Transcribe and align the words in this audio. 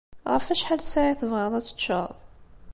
Ɣef 0.31 0.45
wacḥal 0.49 0.81
ssaɛa 0.83 1.11
i 1.11 1.19
tebɣiḍ 1.19 1.53
ad 1.59 1.65
teččeḍ? 1.65 2.15